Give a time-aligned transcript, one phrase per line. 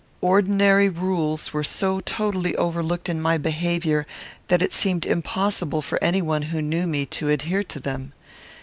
[0.21, 4.07] Ordinary rules were so totally overlooked in my behaviour,
[4.47, 8.11] that it seemed impossible for any one who knew me to adhere to them.